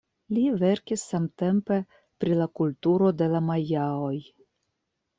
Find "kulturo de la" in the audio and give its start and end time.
2.63-3.45